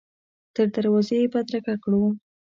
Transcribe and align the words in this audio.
تر 0.55 0.67
دروازې 0.75 1.15
یې 1.21 1.27
بدرګه 1.33 1.75
کړو. 1.83 2.03